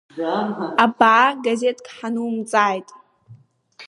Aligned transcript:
Абаа, 0.83 1.27
газеҭк 1.43 1.85
ҳанумҵааит! 1.95 2.87